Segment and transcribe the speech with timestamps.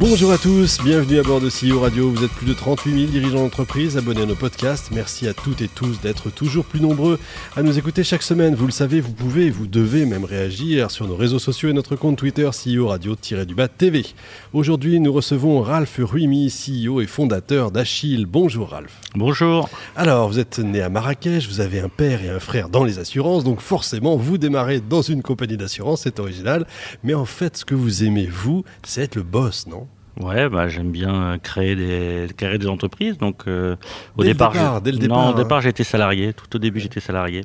[0.00, 2.10] Bonjour à tous, bienvenue à bord de CEO Radio.
[2.10, 4.90] Vous êtes plus de 38 000 dirigeants d'entreprise abonnés à nos podcasts.
[4.92, 7.18] Merci à toutes et tous d'être toujours plus nombreux
[7.54, 8.54] à nous écouter chaque semaine.
[8.54, 11.96] Vous le savez, vous pouvez vous devez même réagir sur nos réseaux sociaux et notre
[11.96, 14.06] compte Twitter CEO Radio-du-Bas TV.
[14.54, 18.24] Aujourd'hui, nous recevons Ralph Ruimi, CEO et fondateur d'Achille.
[18.24, 19.02] Bonjour Ralph.
[19.14, 19.68] Bonjour.
[19.96, 22.98] Alors, vous êtes né à Marrakech, vous avez un père et un frère dans les
[22.98, 26.66] assurances, donc forcément, vous démarrez dans une compagnie d'assurance, c'est original.
[27.04, 29.89] Mais en fait, ce que vous aimez, vous, c'est être le boss, non?
[30.18, 33.16] Ouais, bah, j'aime bien créer des, créer des entreprises.
[33.18, 33.76] Donc, euh,
[34.16, 35.34] au Dès le départ, dès le non, départ, au hein.
[35.34, 36.32] départ, j'étais salarié.
[36.32, 37.44] Tout au début, j'étais salarié.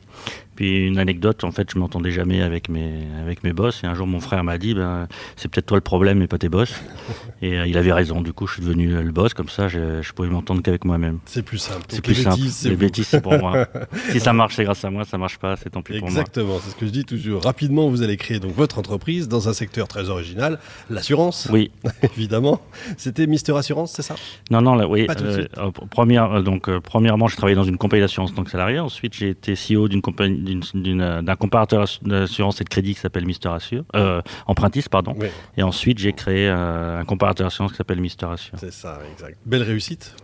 [0.55, 3.83] Puis une anecdote, en fait, je m'entendais jamais avec mes avec mes boss.
[3.83, 6.37] Et un jour, mon frère m'a dit, ben, c'est peut-être toi le problème, mais pas
[6.37, 6.73] tes boss.
[7.41, 8.21] et euh, il avait raison.
[8.21, 9.33] Du coup, je suis devenu le boss.
[9.33, 11.19] Comme ça, je, je pouvais m'entendre qu'avec moi-même.
[11.25, 11.85] C'est plus simple.
[11.89, 12.37] C'est plus les simple.
[12.37, 13.67] bêtises, les bêtises, c'est pour moi.
[14.11, 15.03] si ça marche, c'est grâce à moi.
[15.05, 16.09] Ça marche pas, c'est tant pis pour moi.
[16.09, 17.43] Exactement, c'est ce que je dis toujours.
[17.43, 20.59] Rapidement, vous allez créer donc votre entreprise dans un secteur très original,
[20.89, 21.71] l'assurance, Oui.
[22.15, 22.61] évidemment.
[22.97, 24.15] C'était Mister Assurance, c'est ça?
[24.51, 25.05] Non, non, là, oui.
[25.05, 28.01] Pas tout de euh, euh, première, euh, donc, euh, premièrement, j'ai travaillé dans une compagnie
[28.01, 28.79] d'assurance en tant que salarié.
[28.79, 32.99] Ensuite, j'ai été CEO d'une compagnie, euh, d'un comparateur ass- d'assurance et de crédit qui
[32.99, 35.13] s'appelle Mister Assure, euh, Empruntis, pardon.
[35.17, 38.57] Oui, Et ensuite, j'ai créé euh, un comparateur d'assurance qui s'appelle Mister Assure.
[38.57, 39.37] c'est ça, exact.
[39.45, 40.15] Belle réussite.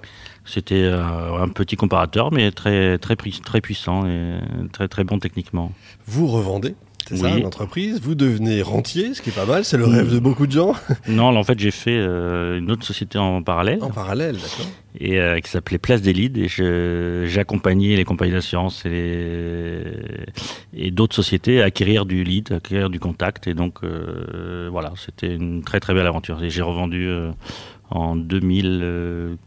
[0.44, 4.40] C'était euh, un petit comparateur, mais très, très, très puissant et
[4.72, 5.72] très, très bon techniquement.
[6.08, 6.76] Vous revendez,
[7.12, 8.00] c'est ça, une entreprise.
[8.02, 10.74] Vous devenez rentier, ce qui est pas mal, c'est le rêve de beaucoup de gens.
[11.08, 13.84] Non, en fait, j'ai fait euh, une autre société en parallèle.
[13.84, 14.72] En parallèle, d'accord.
[15.00, 16.40] Et euh, qui s'appelait Place des Leads.
[16.40, 19.82] Et j'accompagnais les compagnies d'assurance et,
[20.92, 23.48] d'autres sociétés à acquérir du lead, à acquérir du contact.
[23.48, 26.42] Et donc, euh, voilà, c'était une très très belle aventure.
[26.44, 27.10] Et j'ai revendu
[27.90, 29.38] en 2000.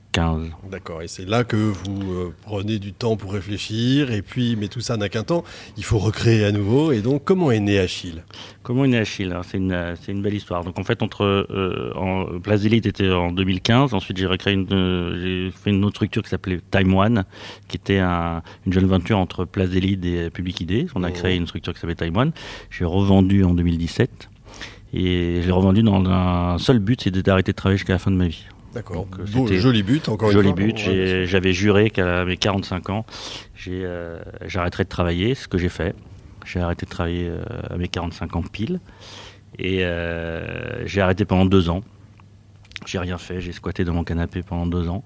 [0.71, 4.69] D'accord, et c'est là que vous euh, prenez du temps pour réfléchir, et puis, mais
[4.69, 5.43] tout ça n'a qu'un temps,
[5.77, 8.23] il faut recréer à nouveau, et donc comment est né Achille?
[8.63, 9.33] Comment est né Achille?
[9.33, 9.43] Euh,
[10.01, 10.63] c'est une, belle histoire.
[10.63, 15.85] Donc en fait, entre euh, Place était en 2015, ensuite j'ai recréé une, fait une
[15.85, 17.25] autre structure qui s'appelait Time One,
[17.67, 18.43] qui était une
[18.73, 20.87] jeune venture entre Place et Public Idée.
[20.95, 21.13] On a oh.
[21.13, 22.33] créé une structure qui s'appelait Time One,
[22.71, 24.31] j'ai revendu en 2017.
[24.97, 28.13] Et je l'ai revendu dans un seul but, c'était d'arrêter de travailler jusqu'à la fin
[28.13, 28.45] de ma vie.
[28.75, 30.65] D'accord, Donc, euh, joli but, encore Joli une fois.
[30.67, 30.87] but.
[30.87, 33.07] Ouais, J'avais juré qu'à mes 45 ans,
[33.69, 35.95] euh, j'arrêterais de travailler, ce que j'ai fait.
[36.45, 38.81] J'ai arrêté de travailler euh, à mes 45 ans pile.
[39.59, 39.85] Et
[40.87, 41.83] j'ai arrêté pendant deux ans.
[42.87, 45.05] J'ai rien fait, j'ai squatté dans mon canapé pendant deux ans.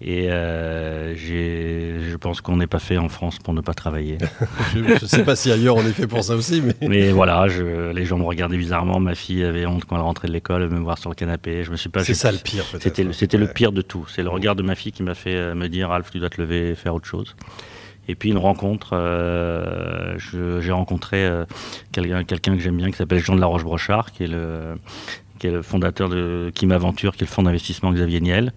[0.00, 4.18] Et euh, je pense qu'on n'est pas fait en France pour ne pas travailler.
[4.74, 7.48] Je ne sais pas si ailleurs on est fait pour ça aussi, mais Mais voilà,
[7.48, 9.00] je, les gens me regardaient bizarrement.
[9.00, 11.64] Ma fille avait honte quand elle rentrait de l'école, de me voir sur le canapé.
[11.64, 12.04] Je me suis pas.
[12.04, 12.64] c'est ça le pire.
[12.80, 14.06] C'était le, pire de tout.
[14.08, 16.28] C'est le regard de ma fille qui m'a fait euh, me dire Alf, tu dois
[16.28, 17.34] te lever et faire autre chose.
[18.08, 21.44] Et puis une rencontre, euh, j'ai rencontré euh,
[21.92, 24.76] quelqu'un quelqu'un que j'aime bien qui s'appelle Jean de la Roche-Brochard, qui est le
[25.38, 28.52] qui est le fondateur de Kim Aventure, qui est le fonds d'investissement Xavier Niel.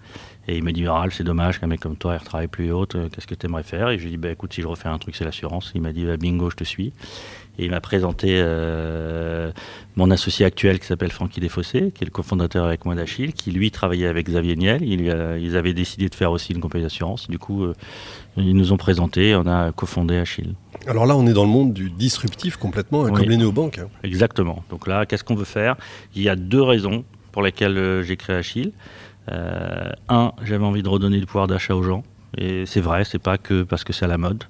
[0.51, 2.71] Et il m'a dit Ralph, c'est dommage qu'un mec comme toi, il ne retravaille plus
[2.71, 3.89] haute, euh, qu'est-ce que tu aimerais faire?
[3.89, 5.71] Et je lui ai dit bah, écoute, si je refais un truc, c'est l'assurance.
[5.75, 6.87] Il m'a dit bah, bingo, je te suis.
[7.59, 9.51] Et il m'a présenté euh,
[9.95, 13.51] mon associé actuel qui s'appelle Francky Desfossés, qui est le cofondateur avec moi d'Achille, qui
[13.51, 14.81] lui travaillait avec Xavier Niel.
[14.81, 17.29] Il, a- ils avaient décidé de faire aussi une compagnie d'assurance.
[17.29, 17.75] Du coup, euh,
[18.37, 20.55] ils nous ont présenté on a cofondé Achille.
[20.87, 23.19] Alors là, on est dans le monde du disruptif complètement, hein, Oui.
[23.21, 23.77] comme les néobanques.
[23.77, 23.89] hein.
[24.03, 24.63] Exactement.
[24.71, 25.75] Donc là, qu'est-ce qu'on veut faire?
[26.15, 28.71] Il y a deux raisons pour lesquelles euh, j'ai créé Achille.
[29.31, 32.03] Euh, un, j'avais envie de redonner du pouvoir d'achat aux gens.
[32.37, 34.43] Et c'est vrai, c'est pas que parce que c'est à la mode.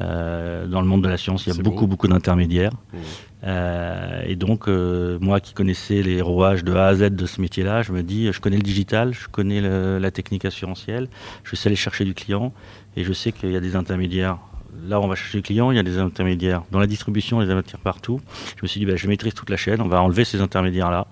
[0.00, 1.86] Euh, dans le monde de la science, il y a beaucoup, beau.
[1.88, 2.72] beaucoup d'intermédiaires.
[2.92, 2.96] Mmh.
[3.44, 7.40] Euh, et donc, euh, moi qui connaissais les rouages de A à Z de ce
[7.40, 11.08] métier-là, je me dis, je connais le digital, je connais le- la technique assurantielle,
[11.42, 12.52] je sais aller chercher du client,
[12.96, 14.38] et je sais qu'il y a des intermédiaires.
[14.86, 17.44] Là, on va chercher du client, il y a des intermédiaires dans la distribution, des
[17.44, 18.20] intermédiaires partout.
[18.56, 21.06] Je me suis dit, bah, je maîtrise toute la chaîne, on va enlever ces intermédiaires-là,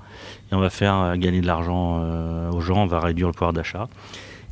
[0.51, 3.33] et on va faire euh, gagner de l'argent euh, aux gens, on va réduire le
[3.33, 3.89] pouvoir d'achat.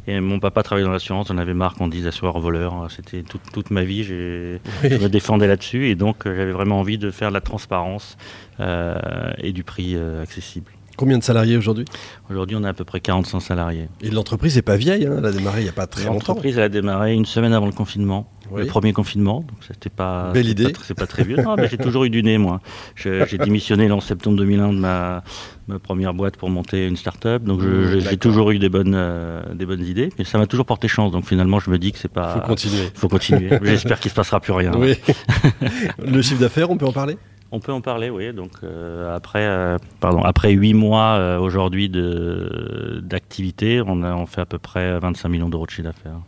[0.07, 2.89] Et mon papa travaillait dans l'assurance, on avait marre qu'on dise assureur voleur.
[2.91, 5.89] C'était toute, toute ma vie, je me défendais là-dessus.
[5.89, 8.19] Et donc, euh, j'avais vraiment envie de faire de la transparence
[8.61, 10.71] euh, et du prix euh, accessible.
[10.97, 11.85] Combien de salariés aujourd'hui
[12.31, 13.89] Aujourd'hui, on a à peu près 45 salariés.
[14.01, 16.15] Et l'entreprise n'est pas vieille, hein, elle a démarré il n'y a pas très longtemps.
[16.15, 18.63] L'entreprise a démarré une semaine avant le confinement, Oui.
[18.63, 19.41] le premier confinement.
[19.41, 20.31] Donc, c'était pas.
[20.33, 20.73] Belle idée.
[20.73, 21.37] pas C'est pas très vieux.
[21.43, 22.61] Non, mais j'ai toujours eu du nez, moi.
[22.97, 25.25] J'ai démissionné en septembre 2001 de ma,
[25.69, 27.43] ma première boîte pour monter une start-up.
[27.43, 27.61] Donc,
[27.99, 30.11] j'ai toujours eu des bonnes, euh, des bonnes idées.
[30.19, 31.13] Mais ça m'a toujours porté chance.
[31.13, 32.35] Donc, finalement, je me dis que c'est pas.
[32.37, 32.89] Il faut continuer.
[32.95, 33.51] faut continuer.
[33.63, 34.73] J'espère qu'il se passera plus rien.
[34.77, 34.95] Oui.
[36.05, 37.17] le chiffre d'affaires, on peut en parler?
[37.57, 38.33] On peut en parler, oui.
[38.33, 44.27] Donc euh, après, euh, pardon, après huit mois euh, aujourd'hui de d'activité, on, a- on
[44.27, 46.19] fait à peu près 25 millions d'euros de chiffre d'affaires.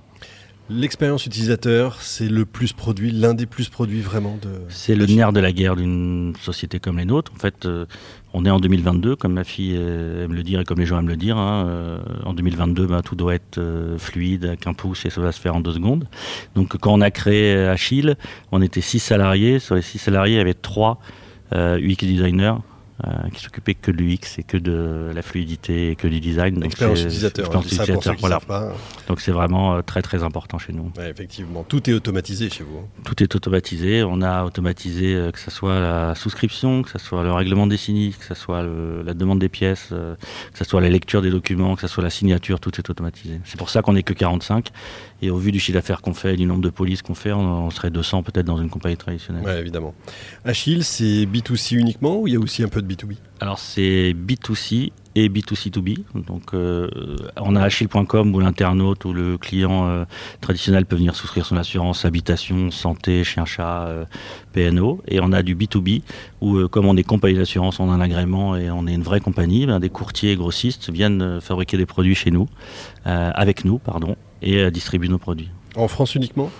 [0.69, 4.49] L'expérience utilisateur, c'est le plus produit, l'un des plus produits vraiment de.
[4.69, 7.31] C'est le nerf de la guerre d'une société comme les nôtres.
[7.37, 7.87] En fait, euh,
[8.35, 11.09] on est en 2022, comme ma fille aime le dire et comme les gens aiment
[11.09, 11.37] le dire.
[11.37, 15.21] Hein, euh, en 2022, ben, tout doit être euh, fluide, avec un pouce et ça
[15.21, 16.09] va se faire en deux secondes.
[16.57, 18.17] Donc, quand on a créé Achille,
[18.51, 19.61] on était six salariés.
[19.61, 20.99] Sur les six salariés, il y avait trois
[21.53, 22.57] UX designers
[23.05, 26.65] euh, qui s'occupait que de l'UX et que de la fluidité et que du design.
[26.65, 27.51] Expérience utilisateur.
[28.21, 28.41] voilà.
[29.07, 30.91] Donc c'est vraiment euh, très très important chez nous.
[31.07, 32.81] effectivement, tout est automatisé chez vous.
[33.05, 34.03] Tout est automatisé.
[34.03, 37.77] On a automatisé euh, que ce soit la souscription, que ce soit le règlement des
[37.77, 41.75] sinistres, que ce soit la demande des pièces, que ce soit la lecture des documents,
[41.75, 43.41] que ce soit la signature, tout est automatisé.
[43.45, 44.71] C'est pour ça qu'on n'est que 45
[45.23, 47.33] et au vu du chiffre d'affaires qu'on fait et du nombre de polices qu'on fait,
[47.33, 49.43] on, serait 200 peut-être dans une compagnie traditionnelle.
[49.45, 49.95] Oui, évidemment.
[50.45, 54.15] Achille, c'est B2C uniquement ou il y a aussi un peu de B2B Alors c'est
[54.15, 56.05] B2C et B2C2B.
[56.15, 56.89] Donc euh,
[57.37, 60.05] on a Achille.com où l'internaute ou le client euh,
[60.41, 64.05] traditionnel peut venir souscrire son assurance habitation, santé, chien-chat, euh,
[64.53, 65.03] PNO.
[65.09, 66.03] Et on a du B2B
[66.41, 69.21] où comme on est compagnie d'assurance, on a un agrément et on est une vraie
[69.21, 72.49] compagnie, ben, des courtiers et grossistes viennent fabriquer des produits chez nous,
[73.05, 75.51] avec nous, pardon, et euh, distribuer nos produits.
[75.75, 76.51] En France uniquement?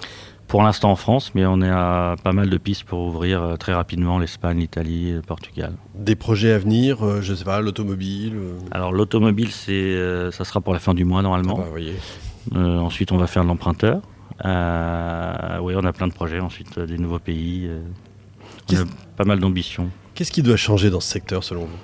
[0.49, 3.57] Pour l'instant en France, mais on est à pas mal de pistes pour ouvrir euh,
[3.57, 5.75] très rapidement l'Espagne, l'Italie, le Portugal.
[5.95, 8.35] Des projets à venir, euh, je ne sais pas, l'automobile
[8.71, 11.59] Alors l'automobile, c'est, ça sera pour la fin du mois normalement.
[11.61, 11.79] Ah
[12.53, 14.03] bah, ensuite, on va faire l'emprunteur.
[14.45, 16.41] oui, on a plein de projets.
[16.41, 17.69] Ensuite, des nouveaux pays.
[18.73, 18.85] on a
[19.17, 19.91] pas mal d'ambitions.
[20.15, 21.79] Qu'est-ce qui doit changer dans ce secteur selon vous?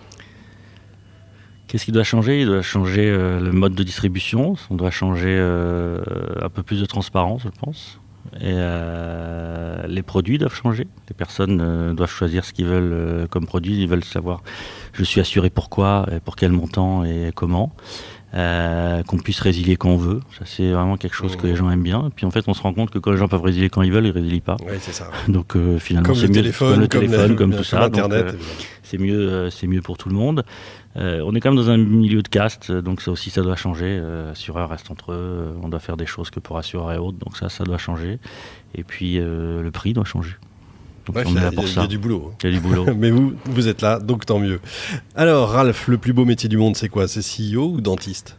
[1.72, 2.42] Qu'est-ce qui doit changer?
[2.42, 6.02] Il doit changer euh, le mode de distribution, on doit changer euh,
[6.42, 7.98] un peu plus de transparence, je pense.
[8.42, 10.86] Euh, les produits doivent changer.
[11.08, 13.82] Les personnes doivent choisir ce qu'ils veulent comme produit.
[13.82, 14.42] Ils veulent savoir,
[14.92, 17.74] je suis assuré pourquoi, pour quel montant et comment.
[18.32, 20.20] Qu'on puisse résilier quand on veut.
[20.38, 22.06] Ça, c'est vraiment quelque chose que les gens aiment bien.
[22.06, 23.82] Et puis en fait, on se rend compte que quand les gens peuvent résilier quand
[23.82, 24.56] ils veulent, ils résilient pas.
[24.60, 25.10] Oui, c'est ça.
[25.28, 27.90] Donc finalement, c'est mieux comme le téléphone, comme, tout ça.
[28.82, 30.44] c'est mieux, c'est mieux pour tout le monde.
[30.96, 33.56] Euh, on est quand même dans un milieu de caste, donc ça aussi ça doit
[33.56, 33.98] changer.
[34.00, 37.18] Euh, assureurs restent entre eux, on doit faire des choses que pour assureurs et autres,
[37.18, 38.18] donc ça ça doit changer.
[38.74, 40.34] Et puis euh, le prix doit changer.
[41.06, 41.22] Ça.
[41.24, 42.32] Il y a du boulot.
[42.42, 42.86] Il y a du boulot.
[42.96, 44.60] Mais vous, vous êtes là, donc tant mieux.
[45.14, 47.08] Alors Ralph, le plus beau métier du monde, c'est quoi?
[47.08, 48.36] C'est CEO ou dentiste?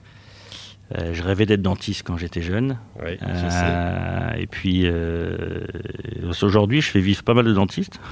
[0.96, 2.78] Euh, je rêvais d'être dentiste quand j'étais jeune.
[3.02, 5.66] Euh, et puis euh,
[6.42, 8.00] aujourd'hui, je fais vivre pas mal de dentistes.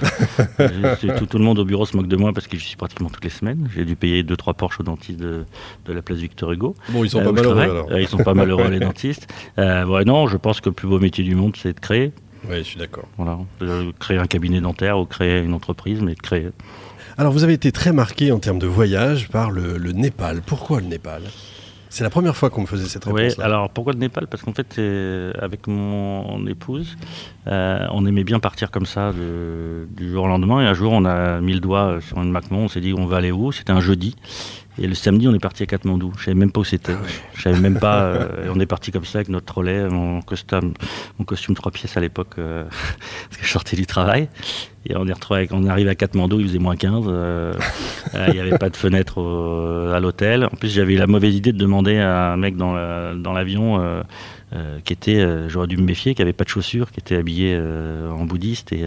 [1.28, 3.24] tout, le monde au bureau se moque de moi parce que je suis pratiquement toutes
[3.24, 3.68] les semaines.
[3.74, 5.44] J'ai dû payer 2-3 Porsche aux dentistes de,
[5.86, 6.74] la place Victor Hugo.
[6.88, 7.98] Bon, ils sont pas malheureux alors.
[7.98, 9.28] ils sont pas malheureux les dentistes.
[9.58, 12.12] non, je pense que le plus beau métier du monde, c'est de créer.
[12.48, 13.06] Oui, je suis d'accord.
[13.16, 16.48] Voilà, de créer un cabinet dentaire ou créer une entreprise, mais de créer.
[17.18, 20.42] Alors, vous avez été très marqué en termes de voyage par le, le Népal.
[20.42, 21.22] Pourquoi le Népal?
[21.88, 23.36] C'est la première fois qu'on me faisait cette réponse.
[23.36, 24.26] Oui, alors pourquoi le Népal?
[24.26, 24.80] Parce qu'en fait,
[25.38, 26.96] avec mon épouse,
[27.48, 30.62] euh, on aimait bien partir comme ça du jour au lendemain.
[30.62, 33.04] Et un jour, on a mis le doigt sur une MacMon, on s'est dit on
[33.04, 33.52] va aller où?
[33.52, 34.16] C'était un jeudi.
[34.78, 36.12] Et le samedi, on est parti à Katmandou.
[36.16, 36.94] Je savais même pas où c'était.
[36.94, 38.04] Ah Je savais même pas.
[38.04, 40.72] Euh, on est parti comme ça avec notre trolley, mon costume,
[41.18, 42.64] mon costume trois pièces à l'époque, euh,
[43.28, 44.28] parce que je sortais du travail.
[44.86, 47.04] Et on est retrouvé, on arrive à Katmandou, il faisait moins 15.
[47.06, 47.52] Euh,
[48.28, 49.20] il n'y avait pas de fenêtre
[49.94, 50.46] à l'hôtel.
[50.46, 52.72] En plus, j'avais eu la mauvaise idée de demander à un mec dans
[53.32, 54.02] l'avion.
[54.54, 57.16] Euh, qui était, euh, j'aurais dû me méfier, qui avait pas de chaussures, qui était
[57.16, 58.84] habillé euh, en bouddhiste et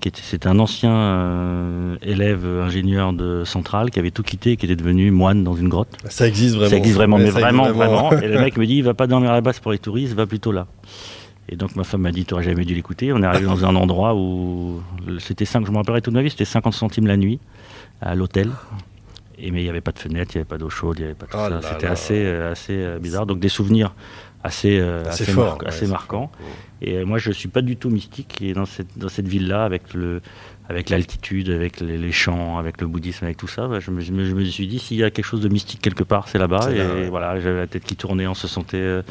[0.00, 4.64] qui était, c'était un ancien élève ingénieur de centrale qui avait tout quitté, et qui
[4.64, 5.94] était devenu moine dans une grotte.
[6.08, 6.70] Ça existe vraiment.
[6.70, 8.12] Ça existe vraiment, mais, vraiment, vraiment.
[8.12, 10.52] Et le mec me dit, il va pas dormir là-bas pour les touristes, va plutôt
[10.52, 10.66] là.
[11.50, 13.12] Et donc ma femme m'a dit, tu n'aurais jamais dû l'écouter.
[13.12, 14.80] On est arrivé dans un endroit où
[15.18, 17.40] c'était 5, je me rappellerai toute ma vie, c'était 50 centimes la nuit
[18.00, 18.50] à l'hôtel.
[19.40, 21.02] Et mais il n'y avait pas de fenêtre, il n'y avait pas d'eau chaude, il
[21.02, 21.60] n'y avait pas tout oh ça.
[21.62, 23.24] C'était assez, assez bizarre.
[23.24, 23.94] Donc des souvenirs
[24.42, 26.30] assez, euh, assez, fort, assez marquant.
[26.80, 28.40] Et euh, moi, je ne suis pas du tout mystique.
[28.40, 30.20] Et dans cette, dans cette ville-là, avec le,
[30.68, 34.12] avec l'altitude, avec les, champs, avec le bouddhisme, avec tout ça, bah, je, me, je,
[34.12, 36.70] me, suis dit s'il y a quelque chose de mystique quelque part, c'est là-bas.
[36.72, 39.02] Et voilà, j'avais la tête qui tournait, on se sentait, euh,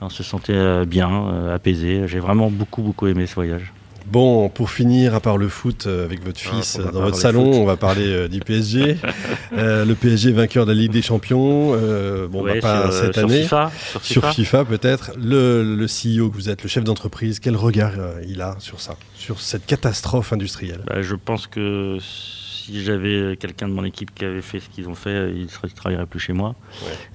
[0.00, 2.06] on se sentait bien, apaisé.
[2.06, 3.72] J'ai vraiment beaucoup beaucoup aimé ce voyage.
[4.06, 7.50] Bon, pour finir, à part le foot euh, avec votre ah, fils dans votre salon,
[7.54, 8.96] on va parler euh, du PSG.
[9.52, 11.70] Euh, le PSG vainqueur de la Ligue des Champions.
[12.28, 13.42] bon, bah, pas cette année.
[13.42, 13.70] FIFA,
[14.02, 15.12] sur FIFA, peut-être.
[15.16, 17.92] Le, le, CEO que vous êtes, le chef d'entreprise, quel regard
[18.28, 20.82] il a sur ça, sur cette catastrophe industrielle?
[20.86, 24.88] Bah, Je pense que si j'avais quelqu'un de mon équipe qui avait fait ce qu'ils
[24.88, 26.54] ont fait, il ne travaillerait plus chez moi.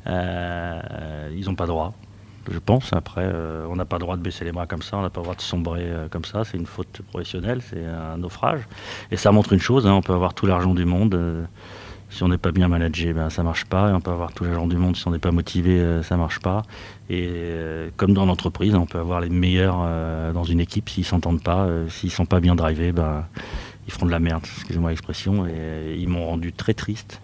[0.07, 1.93] ils n'ont pas droit
[2.50, 2.93] je pense.
[2.93, 5.10] Après, euh, on n'a pas le droit de baisser les bras comme ça, on n'a
[5.10, 6.43] pas le droit de sombrer euh, comme ça.
[6.43, 8.62] C'est une faute professionnelle, c'est un naufrage.
[9.12, 11.13] Et ça montre une chose, hein, on peut avoir tout l'argent du monde.
[11.15, 11.43] Euh,
[12.10, 13.89] Si on n'est pas bien managé, ben, ça marche pas.
[13.89, 14.98] Et on peut avoir tout l'argent du monde.
[14.98, 16.63] Si on n'est pas motivé, ça marche pas.
[17.10, 17.29] Et
[17.95, 19.79] comme dans l'entreprise, on peut avoir les meilleurs
[20.33, 20.89] dans une équipe.
[20.89, 23.24] S'ils s'entendent pas, s'ils sont pas bien drivés, ben,
[23.88, 25.48] ils feront de la merde, excusez-moi l'expression.
[25.48, 27.21] Et ils m'ont rendu très triste.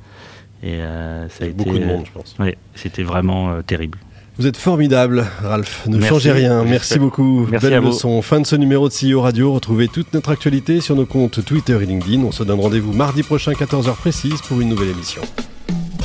[0.63, 2.37] Et ça a été, beaucoup de monde, je pense.
[2.73, 3.97] c'était vraiment terrible.
[4.39, 5.87] Vous êtes formidable, Ralph.
[5.87, 6.63] Ne changez rien.
[6.63, 7.47] Merci beaucoup.
[7.49, 8.21] Merci Belle leçon.
[8.21, 9.51] Fin de ce numéro de CEO Radio.
[9.51, 12.21] Retrouvez toute notre actualité sur nos comptes Twitter et LinkedIn.
[12.23, 15.23] On se donne rendez-vous mardi prochain, 14h précise, pour une nouvelle émission.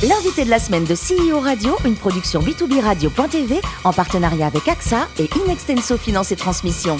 [0.01, 5.07] L'invité de la semaine de CEO Radio, une production B2B Radio.tv en partenariat avec AXA
[5.19, 6.97] et Inextenso Finance et Transmission.